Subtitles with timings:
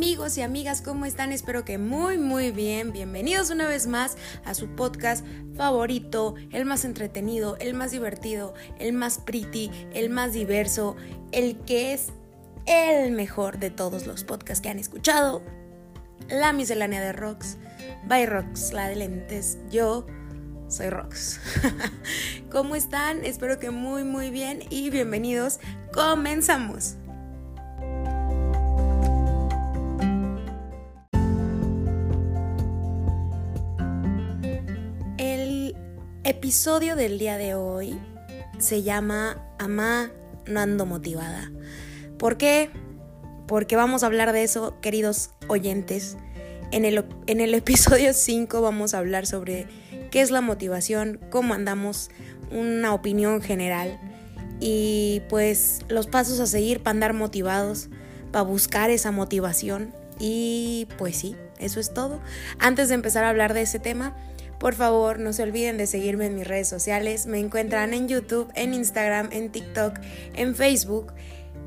[0.00, 1.30] amigos y amigas, ¿cómo están?
[1.30, 2.90] Espero que muy muy bien.
[2.90, 4.16] Bienvenidos una vez más
[4.46, 5.26] a su podcast
[5.58, 10.96] favorito, el más entretenido, el más divertido, el más pretty, el más diverso,
[11.32, 12.14] el que es
[12.64, 15.42] el mejor de todos los podcasts que han escuchado.
[16.30, 17.58] La miscelánea de Rocks,
[18.08, 19.58] by Rocks, la de lentes.
[19.70, 20.06] Yo
[20.68, 21.40] soy Rox.
[22.50, 23.22] ¿Cómo están?
[23.22, 25.60] Espero que muy muy bien y bienvenidos.
[25.92, 26.96] Comenzamos.
[36.30, 37.98] Episodio del día de hoy
[38.58, 40.12] se llama Amá
[40.46, 41.50] no ando motivada.
[42.18, 42.70] ¿Por qué?
[43.48, 46.16] Porque vamos a hablar de eso, queridos oyentes.
[46.70, 49.66] En el, en el episodio 5 vamos a hablar sobre
[50.12, 52.10] qué es la motivación, cómo andamos,
[52.52, 54.00] una opinión general
[54.60, 57.88] y pues los pasos a seguir para andar motivados,
[58.30, 59.92] para buscar esa motivación.
[60.20, 62.20] Y pues sí, eso es todo.
[62.60, 64.14] Antes de empezar a hablar de ese tema,
[64.60, 67.24] por favor, no se olviden de seguirme en mis redes sociales.
[67.24, 69.98] Me encuentran en YouTube, en Instagram, en TikTok,
[70.34, 71.14] en Facebook.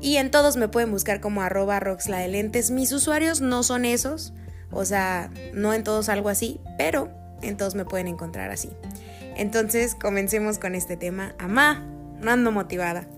[0.00, 2.70] Y en todos me pueden buscar como arroba roxla de lentes.
[2.70, 4.32] Mis usuarios no son esos.
[4.70, 7.10] O sea, no en todos algo así, pero
[7.42, 8.70] en todos me pueden encontrar así.
[9.36, 11.34] Entonces, comencemos con este tema.
[11.40, 11.84] Amá,
[12.20, 13.08] no ando motivada.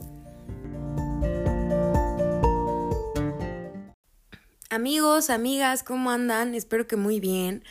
[4.70, 6.54] Amigos, amigas, ¿cómo andan?
[6.54, 7.62] Espero que muy bien.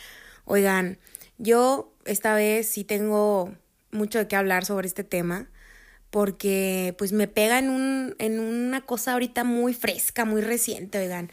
[0.44, 1.00] Oigan,
[1.38, 3.54] yo esta vez sí tengo
[3.90, 5.48] mucho de qué hablar sobre este tema
[6.10, 11.30] porque pues me pega en, un, en una cosa ahorita muy fresca, muy reciente, oigan.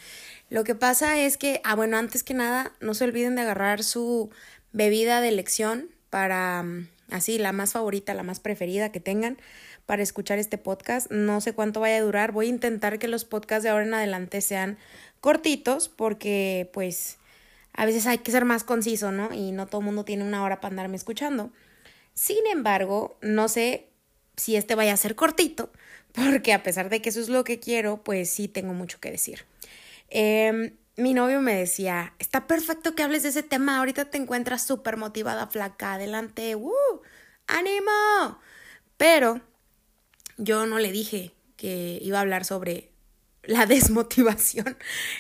[0.50, 3.84] Lo que pasa es que, ah, bueno, antes que nada, no se olviden de agarrar
[3.84, 4.30] su
[4.72, 9.38] bebida de elección para, mm, así, la más favorita, la más preferida que tengan
[9.86, 11.10] para escuchar este podcast.
[11.12, 12.32] No sé cuánto vaya a durar.
[12.32, 14.78] Voy a intentar que los podcasts de ahora en adelante sean
[15.22, 17.18] cortitos porque, pues,
[17.74, 19.34] a veces hay que ser más conciso, ¿no?
[19.34, 21.52] Y no todo el mundo tiene una hora para andarme escuchando.
[22.14, 23.90] Sin embargo, no sé
[24.36, 25.72] si este vaya a ser cortito,
[26.14, 29.12] porque a pesar de que eso es lo que quiero, pues sí tengo mucho que
[29.12, 29.46] decir.
[30.10, 34.66] Em, mi novio me decía, está perfecto que hables de ese tema, ahorita te encuentras
[34.66, 36.72] súper motivada, flaca, adelante, ¡uh!
[37.48, 38.40] ¡Ánimo!
[38.98, 39.42] Pero
[40.38, 42.93] yo no le dije que iba a hablar sobre
[43.44, 44.78] la desmotivación.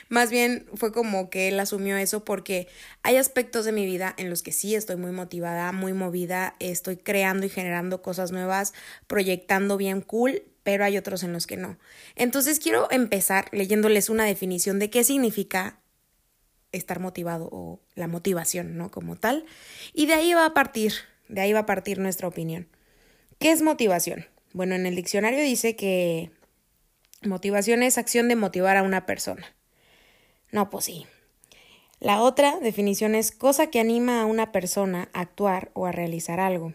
[0.09, 2.67] Más bien fue como que él asumió eso porque
[3.03, 6.97] hay aspectos de mi vida en los que sí estoy muy motivada, muy movida, estoy
[6.97, 8.73] creando y generando cosas nuevas,
[9.07, 11.77] proyectando bien cool, pero hay otros en los que no.
[12.15, 15.79] Entonces quiero empezar leyéndoles una definición de qué significa
[16.71, 18.89] estar motivado o la motivación, ¿no?
[18.89, 19.45] Como tal.
[19.93, 20.93] Y de ahí va a partir,
[21.27, 22.67] de ahí va a partir nuestra opinión.
[23.39, 24.25] ¿Qué es motivación?
[24.53, 26.31] Bueno, en el diccionario dice que
[27.25, 29.55] Motivación es acción de motivar a una persona.
[30.51, 31.05] No, pues sí.
[31.99, 36.39] La otra definición es cosa que anima a una persona a actuar o a realizar
[36.39, 36.73] algo.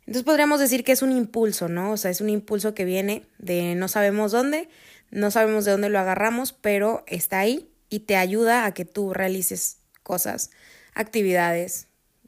[0.00, 1.92] Entonces podríamos decir que es un impulso, ¿no?
[1.92, 4.68] O sea, es un impulso que viene de no sabemos dónde,
[5.10, 9.14] no sabemos de dónde lo agarramos, pero está ahí y te ayuda a que tú
[9.14, 10.50] realices cosas,
[10.94, 11.86] actividades,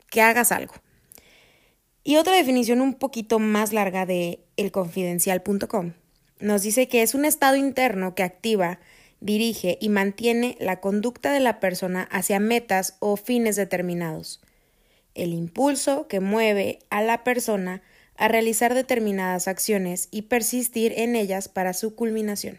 [0.09, 0.75] que hagas algo.
[2.05, 5.95] Y otra definición un poquito más larga de elconfidencial.com
[6.41, 8.81] nos dice que es un estado interno que activa,
[9.21, 14.41] dirige y mantiene la conducta de la persona hacia metas o fines determinados.
[15.15, 17.83] El impulso que mueve a la persona
[18.17, 22.59] a realizar determinadas acciones y persistir en ellas para su culminación.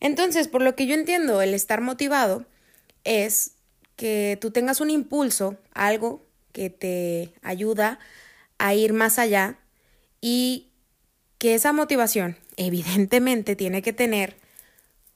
[0.00, 2.44] Entonces, por lo que yo entiendo, el estar motivado
[3.04, 3.52] es
[3.96, 7.98] que tú tengas un impulso, algo que te ayuda
[8.58, 9.58] a ir más allá
[10.20, 10.68] y
[11.38, 14.36] que esa motivación evidentemente tiene que tener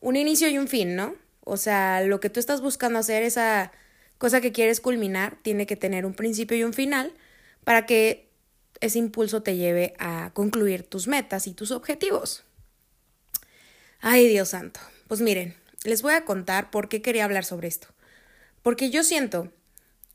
[0.00, 1.14] un inicio y un fin, ¿no?
[1.44, 3.72] O sea, lo que tú estás buscando hacer, esa
[4.18, 7.12] cosa que quieres culminar, tiene que tener un principio y un final
[7.64, 8.28] para que
[8.80, 12.44] ese impulso te lleve a concluir tus metas y tus objetivos.
[14.00, 14.80] Ay, Dios santo.
[15.08, 15.54] Pues miren,
[15.84, 17.88] les voy a contar por qué quería hablar sobre esto.
[18.62, 19.52] Porque yo siento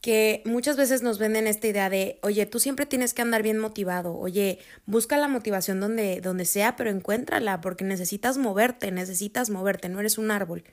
[0.06, 3.58] que muchas veces nos venden esta idea de, oye, tú siempre tienes que andar bien
[3.58, 9.90] motivado, oye, busca la motivación donde, donde sea, pero encuéntrala, porque necesitas moverte, necesitas moverte,
[9.90, 10.64] no eres un árbol.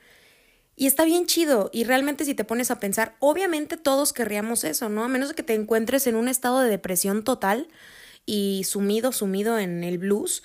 [0.75, 4.87] Y está bien chido, y realmente si te pones a pensar, obviamente todos querríamos eso,
[4.87, 5.03] ¿no?
[5.03, 7.69] A menos que te encuentres en un estado de depresión total
[8.27, 10.43] y sumido, sumido en el blues,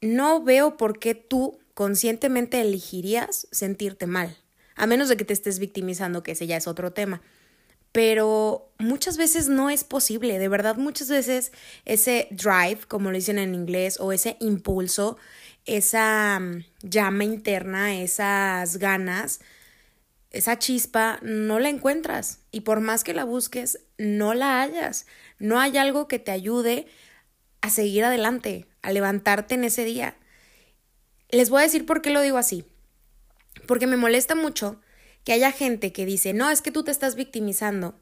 [0.00, 4.36] no veo por qué tú conscientemente elegirías sentirte mal,
[4.74, 7.22] a menos de que te estés victimizando, que ese ya es otro tema
[7.94, 11.52] pero muchas veces no es posible, de verdad muchas veces
[11.84, 15.16] ese drive, como lo dicen en inglés, o ese impulso,
[15.64, 19.38] esa mm, llama interna, esas ganas,
[20.32, 25.06] esa chispa no la encuentras y por más que la busques, no la hallas.
[25.38, 26.88] No hay algo que te ayude
[27.60, 30.16] a seguir adelante, a levantarte en ese día.
[31.28, 32.64] Les voy a decir por qué lo digo así.
[33.68, 34.80] Porque me molesta mucho
[35.24, 37.98] que haya gente que dice, no, es que tú te estás victimizando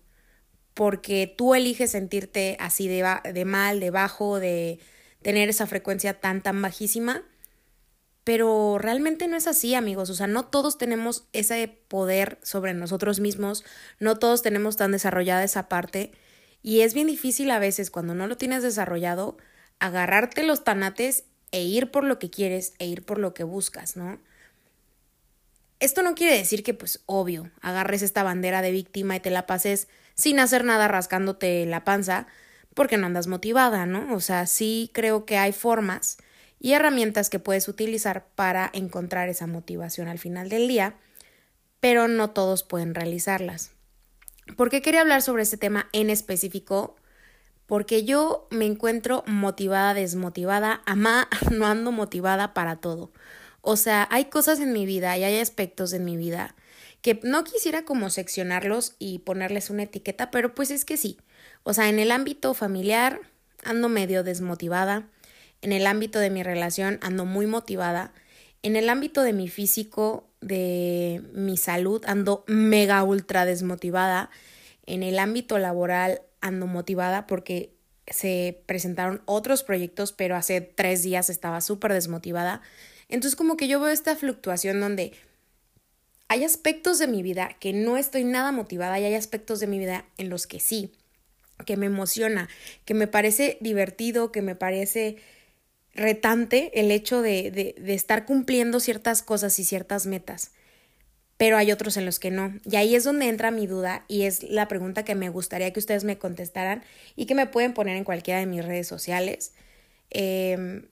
[0.75, 4.81] porque tú eliges sentirte así de, de mal, de bajo, de
[5.23, 7.23] tener esa frecuencia tan, tan bajísima.
[8.25, 10.09] Pero realmente no es así, amigos.
[10.09, 13.65] O sea, no todos tenemos ese poder sobre nosotros mismos,
[13.99, 16.13] no todos tenemos tan desarrollada esa parte.
[16.63, 19.37] Y es bien difícil a veces cuando no lo tienes desarrollado,
[19.81, 23.97] agarrarte los tanates e ir por lo que quieres e ir por lo que buscas,
[23.97, 24.21] ¿no?
[25.83, 29.47] Esto no quiere decir que, pues, obvio, agarres esta bandera de víctima y te la
[29.47, 32.29] pases sin hacer nada rascándote la panza
[32.73, 34.15] porque no andas motivada, ¿no?
[34.15, 36.19] O sea, sí creo que hay formas
[36.61, 40.95] y herramientas que puedes utilizar para encontrar esa motivación al final del día,
[41.81, 43.73] pero no todos pueden realizarlas.
[44.57, 46.95] ¿Por qué quería hablar sobre este tema en específico?
[47.67, 53.11] Porque yo me encuentro motivada, desmotivada, amá, no ando motivada para todo.
[53.63, 56.55] O sea, hay cosas en mi vida y hay aspectos en mi vida
[57.01, 61.19] que no quisiera como seccionarlos y ponerles una etiqueta, pero pues es que sí.
[61.65, 63.21] O sea, en el ámbito familiar
[63.65, 65.09] ando medio desmotivada,
[65.63, 68.13] en el ámbito de mi relación ando muy motivada,
[68.63, 74.31] en el ámbito de mi físico, de mi salud ando mega ultra desmotivada,
[74.87, 77.75] en el ámbito laboral ando motivada porque
[78.07, 82.63] se presentaron otros proyectos, pero hace tres días estaba súper desmotivada.
[83.13, 85.13] Entonces como que yo veo esta fluctuación donde
[86.29, 89.79] hay aspectos de mi vida que no estoy nada motivada y hay aspectos de mi
[89.79, 90.93] vida en los que sí,
[91.67, 92.49] que me emociona,
[92.87, 95.19] que me parece divertido, que me parece
[95.95, 100.53] retante el hecho de, de, estar cumpliendo ciertas cosas y ciertas metas
[101.37, 102.55] pero hay otros en los que no.
[102.65, 105.81] Y ahí es donde entra mi duda y es la pregunta que me gustaría que
[105.81, 106.85] ustedes me contestaran
[107.17, 109.53] y que me pueden poner en cualquiera de mis redes sociales.
[110.11, 110.85] Eh,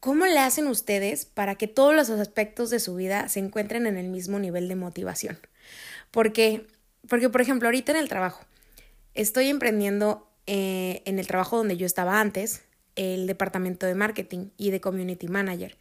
[0.00, 3.98] ¿Cómo le hacen ustedes para que todos los aspectos de su vida se encuentren en
[3.98, 5.38] el mismo nivel de motivación?
[6.10, 6.66] Porque,
[7.06, 8.42] porque por ejemplo, ahorita en el trabajo,
[9.12, 12.62] estoy emprendiendo eh, en el trabajo donde yo estaba antes,
[12.96, 15.76] el departamento de marketing y de community manager.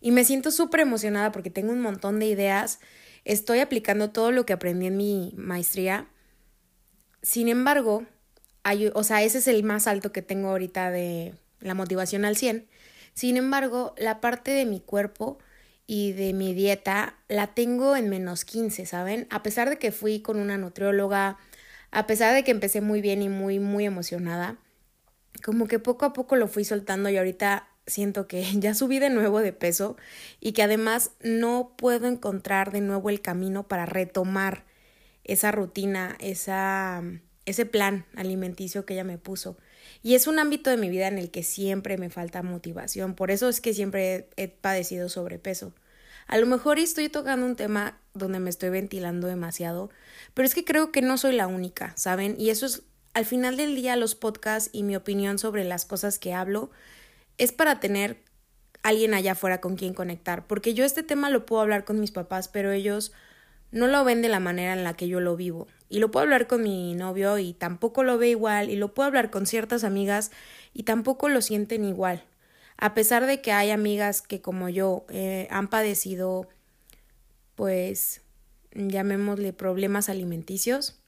[0.00, 2.80] Y me siento súper emocionada porque tengo un montón de ideas,
[3.26, 6.08] estoy aplicando todo lo que aprendí en mi maestría.
[7.20, 8.06] Sin embargo,
[8.94, 12.66] o sea, ese es el más alto que tengo ahorita de la motivación al 100
[13.18, 15.40] sin embargo, la parte de mi cuerpo
[15.88, 19.26] y de mi dieta la tengo en menos 15, ¿saben?
[19.28, 21.36] A pesar de que fui con una nutrióloga,
[21.90, 24.58] a pesar de que empecé muy bien y muy, muy emocionada,
[25.44, 29.10] como que poco a poco lo fui soltando y ahorita siento que ya subí de
[29.10, 29.96] nuevo de peso
[30.38, 34.64] y que además no puedo encontrar de nuevo el camino para retomar
[35.24, 37.02] esa rutina, esa,
[37.46, 39.56] ese plan alimenticio que ella me puso.
[40.02, 43.14] Y es un ámbito de mi vida en el que siempre me falta motivación.
[43.14, 45.72] Por eso es que siempre he padecido sobrepeso.
[46.26, 49.90] A lo mejor estoy tocando un tema donde me estoy ventilando demasiado,
[50.34, 52.36] pero es que creo que no soy la única, ¿saben?
[52.38, 52.82] Y eso es,
[53.14, 56.70] al final del día, los podcasts y mi opinión sobre las cosas que hablo
[57.38, 58.18] es para tener
[58.82, 62.10] alguien allá afuera con quien conectar, porque yo este tema lo puedo hablar con mis
[62.10, 63.12] papás, pero ellos
[63.70, 65.66] no lo ven de la manera en la que yo lo vivo.
[65.88, 68.70] Y lo puedo hablar con mi novio y tampoco lo ve igual.
[68.70, 70.30] Y lo puedo hablar con ciertas amigas
[70.74, 72.24] y tampoco lo sienten igual.
[72.76, 76.48] A pesar de que hay amigas que como yo eh, han padecido,
[77.54, 78.22] pues,
[78.72, 81.00] llamémosle problemas alimenticios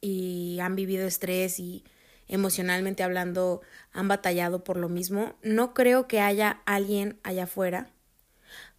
[0.00, 1.84] y han vivido estrés y
[2.26, 3.60] emocionalmente hablando
[3.92, 7.94] han batallado por lo mismo, no creo que haya alguien allá afuera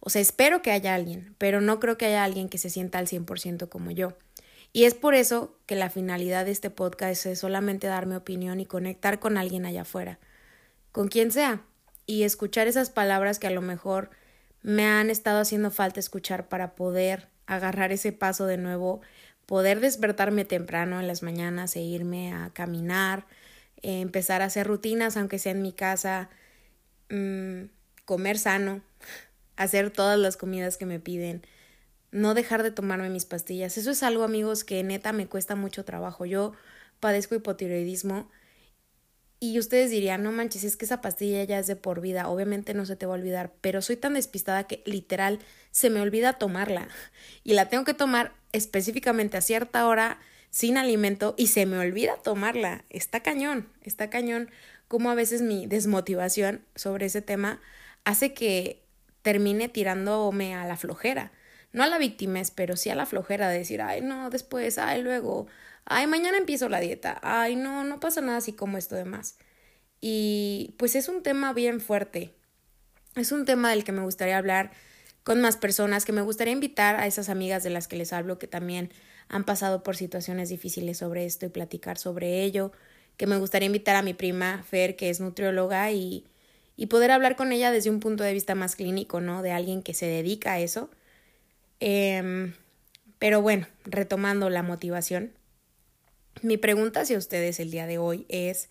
[0.00, 2.98] o sea, espero que haya alguien, pero no creo que haya alguien que se sienta
[2.98, 4.16] al 100% como yo.
[4.72, 8.60] Y es por eso que la finalidad de este podcast es solamente dar mi opinión
[8.60, 10.18] y conectar con alguien allá afuera,
[10.92, 11.62] con quien sea,
[12.06, 14.10] y escuchar esas palabras que a lo mejor
[14.62, 19.00] me han estado haciendo falta escuchar para poder agarrar ese paso de nuevo,
[19.46, 23.26] poder despertarme temprano en las mañanas e irme a caminar,
[23.82, 26.28] eh, empezar a hacer rutinas, aunque sea en mi casa,
[27.10, 27.64] mm,
[28.04, 28.82] comer sano,
[29.56, 31.46] hacer todas las comidas que me piden,
[32.16, 33.78] no dejar de tomarme mis pastillas.
[33.78, 36.24] Eso es algo, amigos, que neta me cuesta mucho trabajo.
[36.24, 36.52] Yo
[36.98, 38.28] padezco hipotiroidismo
[39.38, 42.72] y ustedes dirían, no manches, es que esa pastilla ya es de por vida, obviamente
[42.72, 46.32] no se te va a olvidar, pero soy tan despistada que literal se me olvida
[46.34, 46.88] tomarla
[47.44, 50.18] y la tengo que tomar específicamente a cierta hora
[50.48, 52.84] sin alimento y se me olvida tomarla.
[52.88, 54.50] Está cañón, está cañón
[54.88, 57.60] como a veces mi desmotivación sobre ese tema
[58.04, 58.82] hace que
[59.20, 61.32] termine tirándome a la flojera.
[61.76, 65.02] No a la víctima, pero sí a la flojera de decir, ay, no, después, ay,
[65.02, 65.46] luego,
[65.84, 69.36] ay, mañana empiezo la dieta, ay, no, no pasa nada así como esto demás.
[70.00, 72.32] Y pues es un tema bien fuerte,
[73.14, 74.72] es un tema del que me gustaría hablar
[75.22, 78.38] con más personas, que me gustaría invitar a esas amigas de las que les hablo
[78.38, 78.90] que también
[79.28, 82.72] han pasado por situaciones difíciles sobre esto y platicar sobre ello,
[83.18, 86.24] que me gustaría invitar a mi prima Fer, que es nutrióloga, y,
[86.74, 89.42] y poder hablar con ella desde un punto de vista más clínico, ¿no?
[89.42, 90.88] De alguien que se dedica a eso.
[91.80, 92.52] Eh,
[93.18, 95.32] pero bueno, retomando la motivación,
[96.42, 98.68] mi pregunta hacia ustedes el día de hoy es,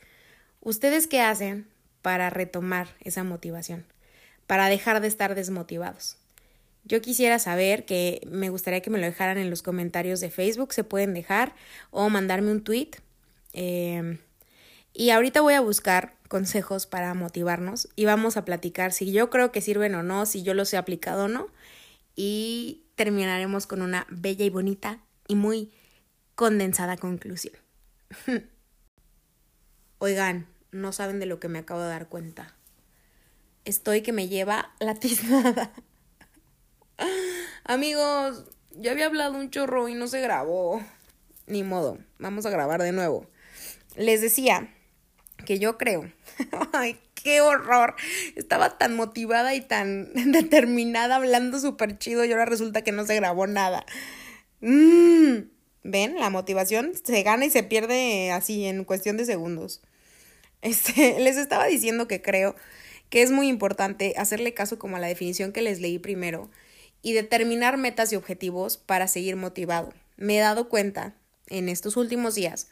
[0.62, 1.68] ¿ustedes qué hacen
[2.02, 3.86] para retomar esa motivación?
[4.46, 6.18] Para dejar de estar desmotivados.
[6.84, 10.74] Yo quisiera saber que me gustaría que me lo dejaran en los comentarios de Facebook,
[10.74, 11.56] se pueden dejar,
[11.90, 12.92] o mandarme un tweet.
[13.54, 14.20] Eh,
[14.94, 19.52] y ahorita voy a buscar consejos para motivarnos y vamos a platicar si yo creo
[19.52, 21.48] que sirven o no, si yo los he aplicado o no.
[22.16, 25.72] Y terminaremos con una bella y bonita y muy
[26.36, 27.56] condensada conclusión.
[30.00, 32.56] Oigan, no saben de lo que me acabo de dar cuenta.
[33.64, 35.72] Estoy que me lleva la tiznada.
[37.64, 40.84] Amigos, ya había hablado un chorro y no se grabó.
[41.48, 43.28] Ni modo, vamos a grabar de nuevo.
[43.96, 44.74] Les decía
[45.46, 46.12] que yo creo.
[47.26, 47.96] Qué horror.
[48.36, 53.16] Estaba tan motivada y tan determinada hablando súper chido y ahora resulta que no se
[53.16, 53.84] grabó nada.
[54.62, 55.50] Mm.
[55.82, 56.20] ¿Ven?
[56.20, 59.82] La motivación se gana y se pierde así en cuestión de segundos.
[60.62, 62.56] Este, les estaba diciendo que creo
[63.10, 66.52] que es muy importante hacerle caso como a la definición que les leí primero
[67.02, 69.96] y determinar metas y objetivos para seguir motivado.
[70.16, 71.16] Me he dado cuenta
[71.48, 72.68] en estos últimos días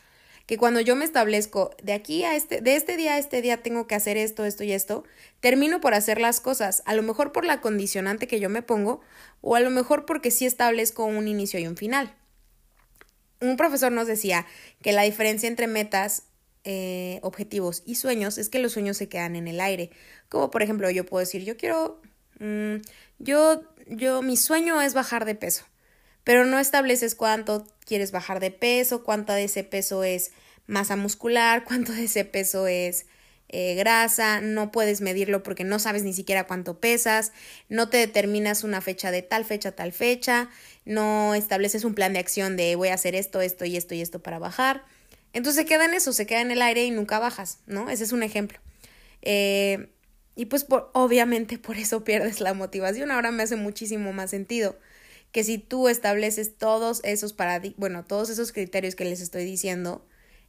[0.45, 3.63] que cuando yo me establezco de aquí a este, de este día a este día
[3.63, 5.03] tengo que hacer esto, esto y esto,
[5.39, 9.01] termino por hacer las cosas, a lo mejor por la condicionante que yo me pongo,
[9.41, 12.15] o a lo mejor porque sí establezco un inicio y un final.
[13.39, 14.45] Un profesor nos decía
[14.81, 16.23] que la diferencia entre metas,
[16.65, 19.91] eh, objetivos y sueños es que los sueños se quedan en el aire.
[20.29, 22.01] Como por ejemplo, yo puedo decir, yo quiero,
[22.39, 22.75] mm,
[23.19, 25.65] yo, yo, mi sueño es bajar de peso
[26.23, 30.31] pero no estableces cuánto quieres bajar de peso, cuánto de ese peso es
[30.67, 33.05] masa muscular, cuánto de ese peso es
[33.49, 37.33] eh, grasa, no puedes medirlo porque no sabes ni siquiera cuánto pesas,
[37.69, 40.49] no te determinas una fecha de tal fecha, tal fecha,
[40.85, 44.01] no estableces un plan de acción de voy a hacer esto, esto y esto y
[44.01, 44.83] esto para bajar.
[45.33, 47.89] Entonces se queda en eso, se queda en el aire y nunca bajas, ¿no?
[47.89, 48.59] Ese es un ejemplo.
[49.21, 49.89] Eh,
[50.35, 53.11] y pues por, obviamente por eso pierdes la motivación.
[53.11, 54.77] Ahora me hace muchísimo más sentido
[55.33, 57.35] que si tú estableces todos esos
[57.75, 60.05] bueno, todos esos criterios que les estoy diciendo,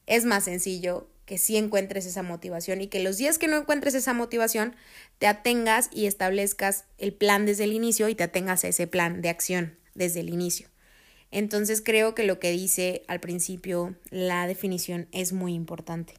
[0.07, 3.95] es más sencillo que si encuentres esa motivación y que los días que no encuentres
[3.95, 4.77] esa motivación,
[5.19, 9.23] te atengas y establezcas el plan desde el inicio y te atengas a ese plan
[9.23, 10.69] de acción desde el inicio.
[11.31, 16.13] Entonces creo que lo que dice al principio la definición es muy importante.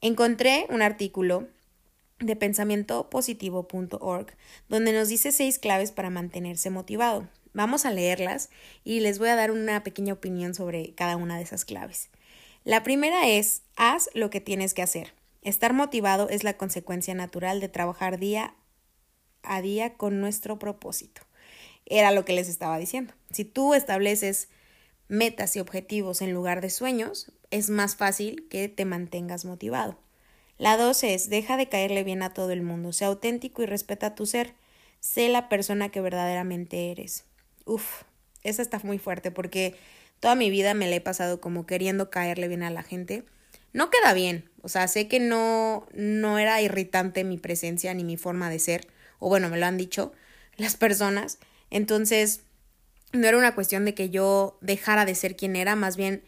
[0.00, 1.48] Encontré un artículo
[2.20, 4.28] de pensamientopositivo.org
[4.68, 7.28] donde nos dice seis claves para mantenerse motivado.
[7.56, 8.50] Vamos a leerlas
[8.84, 12.10] y les voy a dar una pequeña opinión sobre cada una de esas claves.
[12.64, 15.14] La primera es, haz lo que tienes que hacer.
[15.40, 18.54] Estar motivado es la consecuencia natural de trabajar día
[19.42, 21.22] a día con nuestro propósito.
[21.86, 23.14] Era lo que les estaba diciendo.
[23.30, 24.50] Si tú estableces
[25.08, 29.98] metas y objetivos en lugar de sueños, es más fácil que te mantengas motivado.
[30.58, 34.14] La dos es, deja de caerle bien a todo el mundo, sea auténtico y respeta
[34.14, 34.52] tu ser,
[35.00, 37.24] sé la persona que verdaderamente eres.
[37.66, 38.04] Uf,
[38.42, 39.76] esa está muy fuerte porque
[40.20, 43.24] toda mi vida me la he pasado como queriendo caerle bien a la gente.
[43.72, 48.16] No queda bien, o sea, sé que no, no era irritante mi presencia ni mi
[48.16, 48.86] forma de ser,
[49.18, 50.12] o bueno, me lo han dicho
[50.56, 51.38] las personas.
[51.70, 52.40] Entonces,
[53.12, 56.22] no era una cuestión de que yo dejara de ser quien era, más bien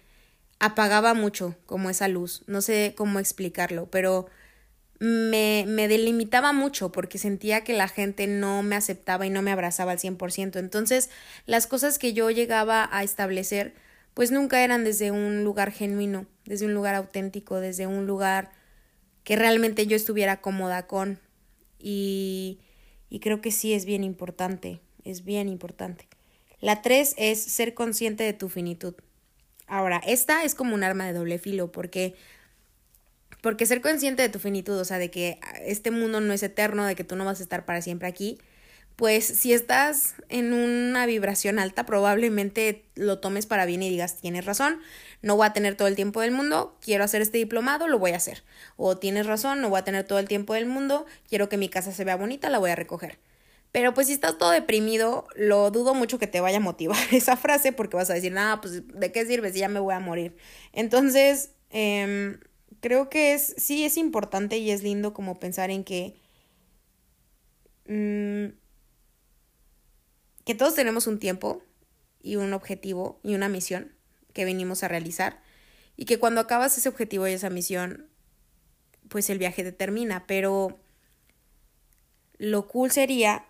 [0.58, 2.42] apagaba mucho como esa luz.
[2.48, 4.26] No sé cómo explicarlo, pero
[5.00, 9.52] me, me delimitaba mucho porque sentía que la gente no me aceptaba y no me
[9.52, 10.58] abrazaba al 100%.
[10.58, 11.10] Entonces,
[11.46, 13.74] las cosas que yo llegaba a establecer,
[14.14, 18.50] pues nunca eran desde un lugar genuino, desde un lugar auténtico, desde un lugar
[19.22, 21.20] que realmente yo estuviera cómoda con.
[21.78, 22.58] Y,
[23.08, 26.08] y creo que sí es bien importante, es bien importante.
[26.60, 28.94] La tres es ser consciente de tu finitud.
[29.68, 32.16] Ahora, esta es como un arma de doble filo porque
[33.40, 36.86] porque ser consciente de tu finitud, o sea, de que este mundo no es eterno,
[36.86, 38.38] de que tú no vas a estar para siempre aquí,
[38.98, 44.44] pues si estás en una vibración alta, probablemente lo tomes para bien y digas, tienes
[44.44, 44.80] razón,
[45.22, 48.10] no voy a tener todo el tiempo del mundo, quiero hacer este diplomado, lo voy
[48.10, 48.42] a hacer.
[48.76, 51.68] O tienes razón, no voy a tener todo el tiempo del mundo, quiero que mi
[51.68, 53.20] casa se vea bonita, la voy a recoger.
[53.70, 57.36] Pero pues si estás todo deprimido, lo dudo mucho que te vaya a motivar esa
[57.36, 60.00] frase porque vas a decir, nada, pues ¿de qué sirve si ya me voy a
[60.00, 60.34] morir?
[60.72, 62.40] Entonces, em,
[62.80, 66.16] creo que es, sí es importante y es lindo como pensar en que...
[67.86, 68.54] Mm,
[70.44, 71.62] que todos tenemos un tiempo
[72.22, 73.92] y un objetivo y una misión
[74.32, 75.42] que venimos a realizar
[75.96, 78.08] y que cuando acabas ese objetivo y esa misión,
[79.08, 80.78] pues el viaje te termina, pero
[82.38, 83.44] lo cool sería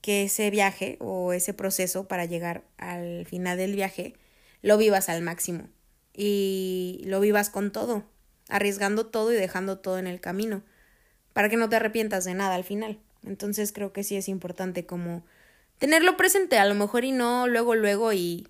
[0.00, 4.14] que ese viaje o ese proceso para llegar al final del viaje
[4.62, 5.68] lo vivas al máximo
[6.14, 8.04] y lo vivas con todo,
[8.48, 10.62] arriesgando todo y dejando todo en el camino,
[11.32, 12.98] para que no te arrepientas de nada al final.
[13.24, 15.24] Entonces creo que sí es importante como
[15.78, 18.48] tenerlo presente, a lo mejor y no luego, luego y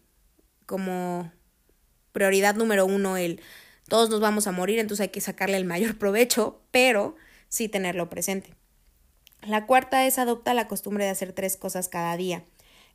[0.67, 1.31] como
[2.13, 3.41] prioridad número uno el
[3.89, 7.17] todos nos vamos a morir, entonces hay que sacarle el mayor provecho, pero
[7.49, 8.55] sí tenerlo presente.
[9.43, 12.45] La cuarta es adopta la costumbre de hacer tres cosas cada día.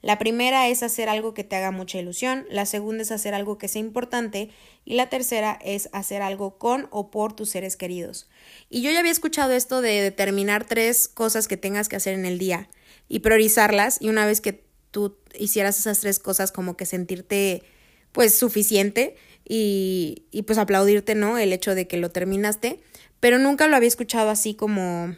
[0.04, 3.58] La primera es hacer algo que te haga mucha ilusión, la segunda es hacer algo
[3.58, 4.50] que sea importante
[4.84, 8.28] y la tercera es hacer algo con o por tus seres queridos.
[8.70, 12.26] Y yo ya había escuchado esto de determinar tres cosas que tengas que hacer en
[12.26, 12.68] el día
[13.08, 17.64] y priorizarlas y una vez que tú hicieras esas tres cosas como que sentirte
[18.12, 19.16] pues suficiente
[19.48, 21.38] y, y pues aplaudirte, ¿no?
[21.38, 22.82] El hecho de que lo terminaste,
[23.22, 25.16] pero nunca lo había escuchado así como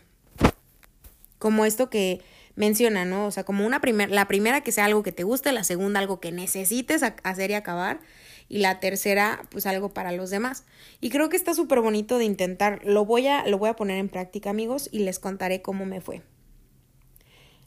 [1.40, 2.22] como esto que
[2.56, 3.26] menciona, ¿no?
[3.26, 6.00] O sea, como una primera, la primera que sea algo que te guste, la segunda
[6.00, 8.00] algo que necesites hacer y acabar,
[8.48, 10.66] y la tercera, pues algo para los demás.
[11.02, 13.98] Y creo que está súper bonito de intentar, lo voy a, lo voy a poner
[13.98, 16.22] en práctica, amigos, y les contaré cómo me fue.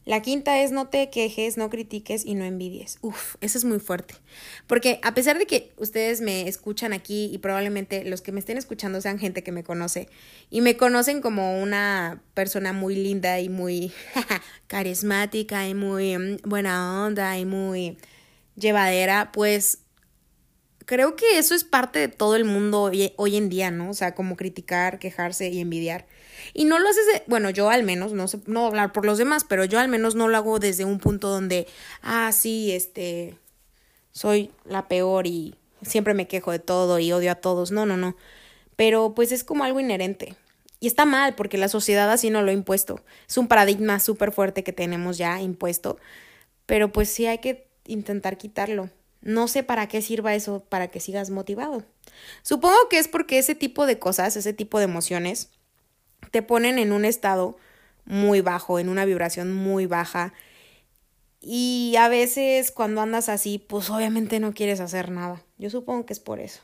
[0.09, 2.97] La quinta es no te quejes, no critiques y no envidies.
[3.03, 4.15] Uf, eso es muy fuerte.
[4.67, 8.57] Porque a pesar de que ustedes me escuchan aquí y probablemente los que me estén
[8.57, 10.09] escuchando sean gente que me conoce
[10.49, 13.93] y me conocen como una persona muy linda y muy
[14.67, 17.99] carismática y muy mm, buena onda y muy
[18.57, 19.81] llevadera, pues
[20.89, 23.91] creo que eso es parte de todo el mundo hoy, hoy en día, ¿no?
[23.91, 26.07] O sea, como criticar, quejarse y envidiar.
[26.55, 29.45] Y no lo haces, bueno, yo al menos, no sé, no hablar por los demás,
[29.47, 31.67] pero yo al menos no lo hago desde un punto donde,
[32.01, 33.37] ah, sí, este,
[34.13, 37.71] soy la peor y siempre me quejo de todo y odio a todos.
[37.71, 38.17] No, no, no.
[38.75, 40.37] Pero pues es como algo inherente.
[40.81, 43.05] Y está mal porque la sociedad así no lo ha impuesto.
[43.29, 45.99] Es un paradigma súper fuerte que tenemos ya impuesto.
[46.65, 48.89] Pero pues sí hay que intentar quitarlo.
[49.21, 51.85] No sé para qué sirva eso, para que sigas motivado.
[52.43, 55.51] Supongo que es porque ese tipo de cosas, ese tipo de emociones,
[56.31, 57.57] te ponen en un estado
[58.05, 60.33] muy bajo, en una vibración muy baja.
[61.41, 65.45] Y a veces cuando andas así, pues obviamente no quieres hacer nada.
[65.59, 66.63] Yo supongo que es por eso.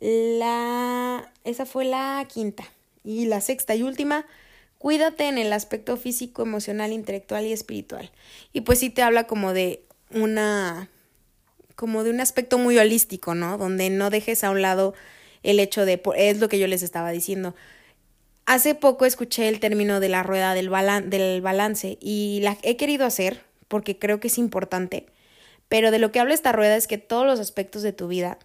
[0.00, 2.64] La esa fue la quinta
[3.02, 4.26] y la sexta y última,
[4.78, 8.12] cuídate en el aspecto físico, emocional, intelectual y espiritual.
[8.52, 10.90] Y pues sí te habla como de una
[11.78, 13.56] como de un aspecto muy holístico, ¿no?
[13.56, 14.94] Donde no dejes a un lado
[15.44, 17.54] el hecho de es lo que yo les estaba diciendo
[18.46, 20.72] Hace poco escuché el término de la rueda del,
[21.08, 25.06] del balance y la he querido hacer porque creo que es importante,
[25.68, 28.40] pero de lo que habla esta rueda es que todos los aspectos de tu vida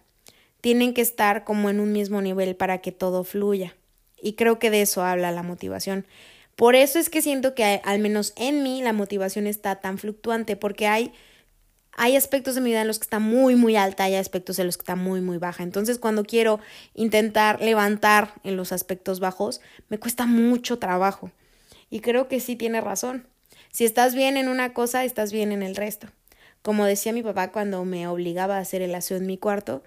[0.60, 3.74] tienen que estar como en un mismo nivel para que todo fluya.
[4.22, 6.06] Y creo que de eso habla la motivación.
[6.54, 10.54] Por eso es que siento que al menos en mí la motivación está tan fluctuante,
[10.54, 11.12] porque hay
[11.96, 14.66] hay aspectos de mi vida en los que está muy, muy alta, hay aspectos en
[14.66, 15.62] los que está muy, muy baja.
[15.62, 16.60] Entonces, cuando quiero
[16.94, 21.30] intentar levantar en los aspectos bajos, me cuesta mucho trabajo.
[21.90, 23.26] Y creo que sí tiene razón.
[23.70, 26.08] Si estás bien en una cosa, estás bien en el resto.
[26.62, 29.82] Como decía mi papá cuando me obligaba a hacer el aseo en mi cuarto,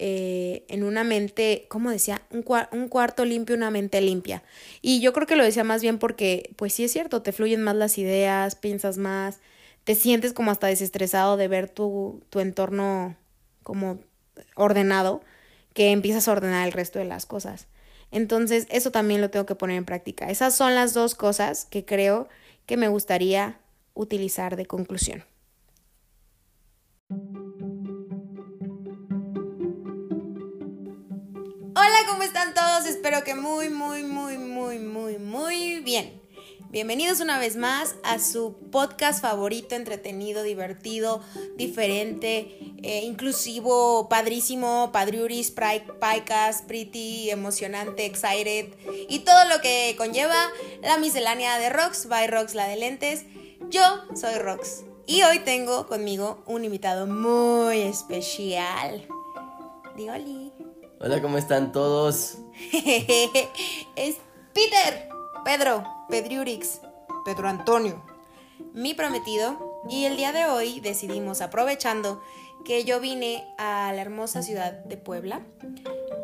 [0.00, 2.22] eh, en una mente, ¿cómo decía?
[2.30, 4.42] Un, un, cuarto limpio, una mente limpia.
[4.80, 7.62] Y yo creo que lo decía más bien porque, pues sí es cierto, te fluyen
[7.62, 9.40] más las ideas, piensas más,
[9.88, 13.16] te sientes como hasta desestresado de ver tu, tu entorno
[13.62, 13.98] como
[14.54, 15.22] ordenado,
[15.72, 17.68] que empiezas a ordenar el resto de las cosas.
[18.10, 20.28] Entonces, eso también lo tengo que poner en práctica.
[20.28, 22.28] Esas son las dos cosas que creo
[22.66, 23.60] que me gustaría
[23.94, 25.24] utilizar de conclusión.
[31.74, 32.84] Hola, ¿cómo están todos?
[32.84, 36.17] Espero que muy, muy, muy, muy, muy, muy bien.
[36.70, 41.22] Bienvenidos una vez más a su podcast favorito, entretenido, divertido,
[41.56, 48.66] diferente, eh, inclusivo, padrísimo, padriuris, paicas, pretty, emocionante, excited
[49.08, 50.36] y todo lo que conlleva
[50.82, 53.24] la miscelánea de Rox, by Rox, la de lentes.
[53.70, 53.80] Yo
[54.14, 59.08] soy Rox y hoy tengo conmigo un invitado muy especial.
[59.96, 60.52] Dioli.
[61.00, 62.36] Hola, ¿cómo están todos?
[63.96, 64.16] es
[64.52, 65.08] Peter,
[65.46, 65.97] Pedro.
[66.08, 66.80] Pedriurix,
[67.24, 68.02] Pedro Antonio.
[68.72, 72.22] mi prometido y el día de hoy decidimos, aprovechando
[72.64, 75.42] que yo vine a la hermosa ciudad de Puebla,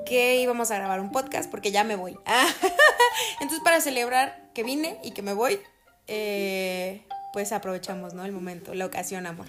[0.06, 2.18] que íbamos a grabar un podcast porque ya me voy.
[3.40, 5.60] Entonces para celebrar que vine y que me voy,
[6.06, 8.24] eh, pues aprovechamos, ¿no?
[8.24, 9.46] El momento, la ocasión, amor.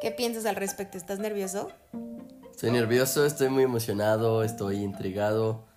[0.00, 0.96] ¿Qué piensas al respecto?
[0.96, 1.70] ¿Estás nervioso?
[2.50, 5.64] Estoy nervioso, estoy muy emocionado, estoy intrigado.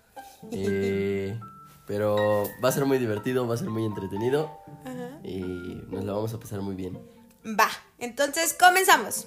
[0.52, 1.38] Eh,
[1.90, 4.62] pero va a ser muy divertido, va a ser muy entretenido.
[5.24, 6.96] Y nos lo vamos a pasar muy bien.
[7.44, 9.26] Va, entonces comenzamos.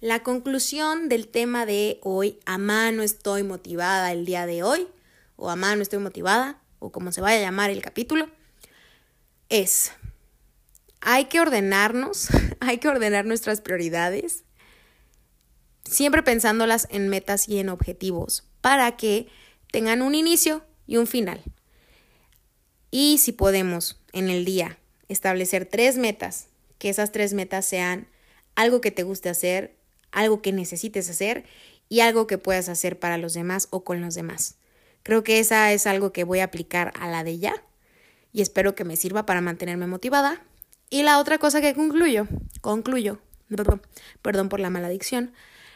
[0.00, 4.88] La conclusión del tema de hoy, a mano estoy motivada el día de hoy,
[5.36, 8.30] o a mano estoy motivada, o como se vaya a llamar el capítulo,
[9.50, 9.92] es,
[11.02, 12.28] hay que ordenarnos,
[12.60, 14.44] hay que ordenar nuestras prioridades,
[15.92, 19.28] siempre pensándolas en metas y en objetivos, para que
[19.70, 21.42] tengan un inicio y un final.
[22.90, 24.78] Y si podemos en el día
[25.08, 28.08] establecer tres metas, que esas tres metas sean
[28.54, 29.76] algo que te guste hacer,
[30.10, 31.44] algo que necesites hacer
[31.88, 34.56] y algo que puedas hacer para los demás o con los demás.
[35.02, 37.54] Creo que esa es algo que voy a aplicar a la de ya
[38.32, 40.42] y espero que me sirva para mantenerme motivada.
[40.90, 42.26] Y la otra cosa que concluyo,
[42.60, 43.18] concluyo,
[44.22, 45.32] perdón por la maladicción,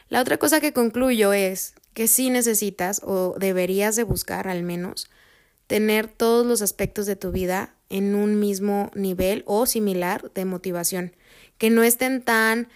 [0.08, 5.10] la otra cosa que concluyo es que sí necesitas o deberías de buscar al menos
[5.66, 11.14] tener todos los aspectos de tu vida en un mismo nivel o similar de motivación,
[11.58, 12.68] que no estén tan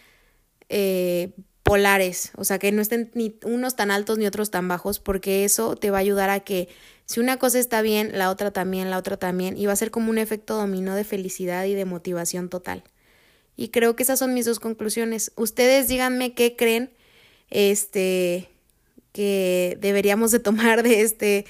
[0.68, 4.98] eh, polares, o sea, que no estén ni unos tan altos ni otros tan bajos,
[4.98, 6.68] porque eso te va a ayudar a que
[7.06, 9.90] si una cosa está bien, la otra también, la otra también, y va a ser
[9.90, 12.84] como un efecto dominó de felicidad y de motivación total.
[13.56, 15.32] Y creo que esas son mis dos conclusiones.
[15.36, 16.90] Ustedes díganme qué creen
[17.50, 18.48] este
[19.12, 21.46] que deberíamos de tomar de este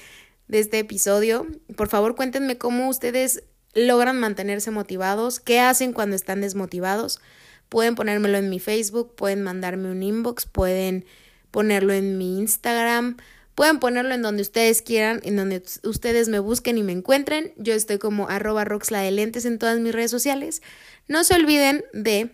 [0.47, 1.47] de este episodio.
[1.77, 7.21] Por favor, cuéntenme cómo ustedes logran mantenerse motivados, qué hacen cuando están desmotivados.
[7.69, 11.05] Pueden ponérmelo en mi Facebook, pueden mandarme un inbox, pueden
[11.51, 13.15] ponerlo en mi Instagram,
[13.55, 17.53] pueden ponerlo en donde ustedes quieran, en donde ustedes me busquen y me encuentren.
[17.55, 20.61] Yo estoy como arroba roxla de lentes en todas mis redes sociales.
[21.07, 22.31] No se olviden de,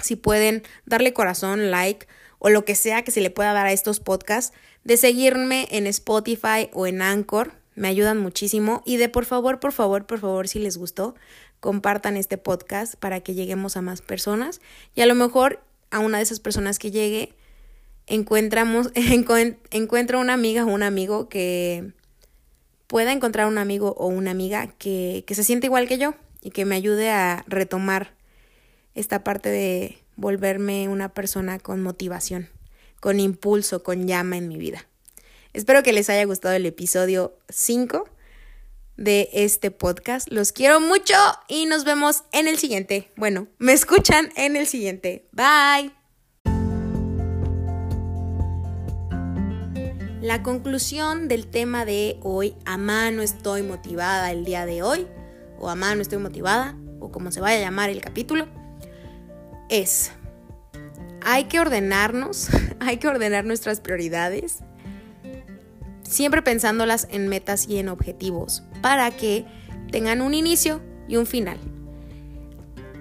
[0.00, 2.06] si pueden, darle corazón, like
[2.38, 5.86] o lo que sea que se le pueda dar a estos podcasts, de seguirme en
[5.86, 7.52] Spotify o en Anchor.
[7.74, 8.82] Me ayudan muchísimo.
[8.84, 11.14] Y de por favor, por favor, por favor, si les gustó,
[11.60, 14.60] compartan este podcast para que lleguemos a más personas
[14.94, 17.34] y a lo mejor a una de esas personas que llegue
[18.06, 18.90] encontramos
[19.70, 21.92] encuentra una amiga o un amigo que
[22.86, 26.50] pueda encontrar un amigo o una amiga que, que se siente igual que yo y
[26.50, 28.14] que me ayude a retomar
[28.94, 32.50] esta parte de volverme una persona con motivación,
[33.00, 34.86] con impulso, con llama en mi vida.
[35.52, 38.08] Espero que les haya gustado el episodio 5
[38.96, 40.28] de este podcast.
[40.28, 41.14] Los quiero mucho
[41.46, 43.12] y nos vemos en el siguiente.
[43.16, 45.28] Bueno, me escuchan en el siguiente.
[45.30, 45.92] Bye.
[50.20, 55.06] La conclusión del tema de hoy, a mano estoy motivada el día de hoy,
[55.60, 58.48] o a mano estoy motivada, o como se vaya a llamar el capítulo,
[59.68, 60.12] es,
[61.22, 62.48] hay que ordenarnos,
[62.80, 64.58] hay que ordenar nuestras prioridades,
[66.02, 69.44] siempre pensándolas en metas y en objetivos, para que
[69.90, 71.58] tengan un inicio y un final.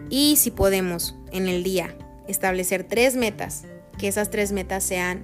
[0.10, 1.96] Y si podemos en el día
[2.28, 3.66] establecer tres metas,
[3.98, 5.24] que esas tres metas sean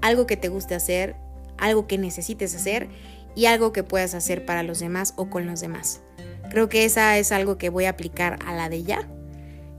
[0.00, 1.16] algo que te guste hacer,
[1.58, 2.88] algo que necesites hacer
[3.34, 6.00] y algo que puedas hacer para los demás o con los demás.
[6.50, 9.08] Creo que esa es algo que voy a aplicar a la de ya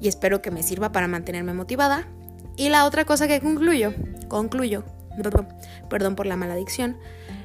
[0.05, 2.07] y espero que me sirva para mantenerme motivada.
[2.55, 3.91] Y la otra cosa que concluyo,
[4.27, 4.83] concluyo,
[5.89, 6.97] perdón por la maladicción,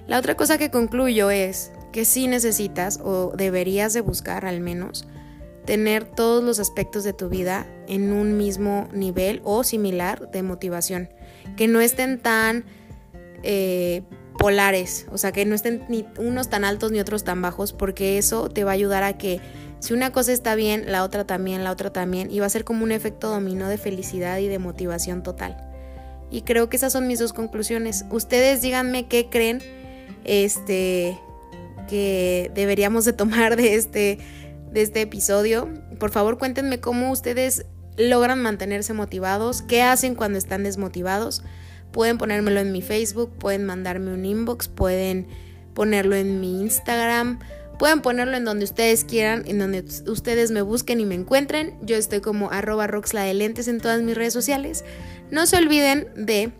[0.06, 5.08] la otra cosa que concluyo es que sí necesitas o deberías de buscar al menos
[5.64, 11.08] tener todos los aspectos de tu vida en un mismo nivel o similar de motivación,
[11.56, 12.66] que no estén tan
[13.42, 14.02] eh,
[14.38, 18.18] polares, o sea, que no estén ni unos tan altos ni otros tan bajos, porque
[18.18, 19.40] eso te va a ayudar a que
[19.80, 22.64] si una cosa está bien, la otra también, la otra también, y va a ser
[22.64, 25.56] como un efecto dominó de felicidad y de motivación total.
[26.30, 28.04] Y creo que esas son mis dos conclusiones.
[28.10, 29.60] Ustedes díganme qué creen
[30.24, 31.18] este
[31.88, 34.18] que deberíamos de tomar de este,
[34.70, 35.68] de este episodio.
[35.98, 37.66] Por favor, cuéntenme cómo ustedes
[37.96, 41.42] logran mantenerse motivados, qué hacen cuando están desmotivados.
[41.90, 45.26] Pueden ponérmelo en mi Facebook, pueden mandarme un inbox, pueden
[45.74, 47.40] ponerlo en mi Instagram,
[47.80, 51.78] pueden ponerlo en donde ustedes quieran, en donde ustedes me busquen y me encuentren.
[51.80, 54.84] Yo estoy como arroba roxla de lentes en todas mis redes sociales.
[55.30, 56.52] No se olviden de,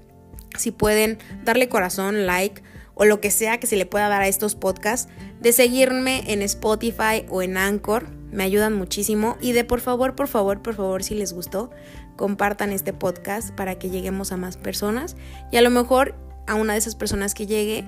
[0.57, 2.63] si pueden, darle corazón, like
[2.95, 6.41] o lo que sea que se le pueda dar a estos podcasts, de seguirme en
[6.41, 8.09] Spotify o en Anchor.
[8.33, 9.37] Me ayudan muchísimo.
[9.43, 11.71] Y de por favor, por favor, por favor, si les gustó,
[12.17, 15.17] compartan este podcast para que lleguemos a más personas.
[15.53, 16.15] Y a lo mejor
[16.47, 17.85] a una de esas personas que llegue,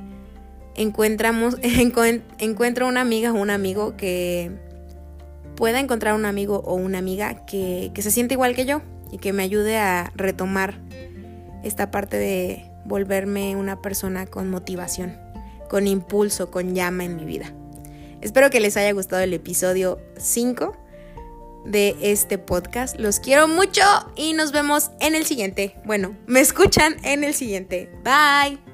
[0.74, 1.56] encontramos,
[2.38, 4.50] encuentro una amiga o un amigo que
[5.56, 9.18] pueda encontrar un amigo o una amiga que, que se siente igual que yo y
[9.18, 10.80] que me ayude a retomar
[11.62, 15.16] esta parte de volverme una persona con motivación,
[15.68, 17.52] con impulso, con llama en mi vida.
[18.20, 20.76] Espero que les haya gustado el episodio 5
[21.66, 22.98] de este podcast.
[22.98, 23.82] Los quiero mucho
[24.16, 25.76] y nos vemos en el siguiente.
[25.84, 27.90] Bueno, me escuchan en el siguiente.
[28.04, 28.71] Bye.